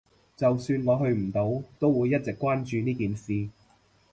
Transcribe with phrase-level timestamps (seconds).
[0.35, 3.49] 就算我去唔到，都會一直關注呢件事